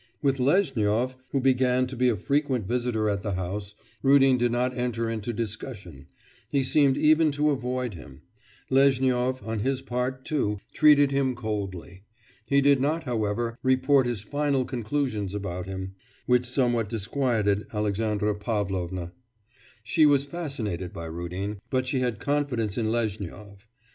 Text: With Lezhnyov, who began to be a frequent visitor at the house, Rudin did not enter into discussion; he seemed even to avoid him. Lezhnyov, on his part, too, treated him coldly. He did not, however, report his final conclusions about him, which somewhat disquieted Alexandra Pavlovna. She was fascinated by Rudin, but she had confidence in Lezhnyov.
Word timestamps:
With 0.23 0.39
Lezhnyov, 0.39 1.15
who 1.29 1.39
began 1.39 1.85
to 1.85 1.95
be 1.95 2.09
a 2.09 2.15
frequent 2.15 2.65
visitor 2.65 3.07
at 3.07 3.21
the 3.21 3.33
house, 3.33 3.75
Rudin 4.01 4.35
did 4.35 4.51
not 4.51 4.75
enter 4.75 5.07
into 5.07 5.31
discussion; 5.31 6.07
he 6.49 6.63
seemed 6.63 6.97
even 6.97 7.31
to 7.33 7.51
avoid 7.51 7.93
him. 7.93 8.23
Lezhnyov, 8.71 9.45
on 9.45 9.59
his 9.59 9.83
part, 9.83 10.25
too, 10.25 10.59
treated 10.73 11.11
him 11.11 11.35
coldly. 11.35 12.01
He 12.47 12.61
did 12.61 12.81
not, 12.81 13.03
however, 13.03 13.59
report 13.61 14.07
his 14.07 14.21
final 14.23 14.65
conclusions 14.65 15.35
about 15.35 15.67
him, 15.67 15.93
which 16.25 16.47
somewhat 16.47 16.89
disquieted 16.89 17.67
Alexandra 17.71 18.33
Pavlovna. 18.33 19.11
She 19.83 20.07
was 20.07 20.25
fascinated 20.25 20.91
by 20.93 21.05
Rudin, 21.05 21.59
but 21.69 21.85
she 21.85 21.99
had 21.99 22.17
confidence 22.19 22.75
in 22.75 22.89
Lezhnyov. 22.91 23.67